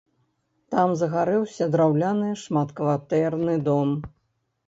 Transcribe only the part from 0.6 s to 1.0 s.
Там